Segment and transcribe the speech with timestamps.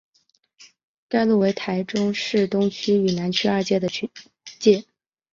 [1.07, 4.09] 该路为台中市东区与南区二区的区
[4.59, 4.83] 界。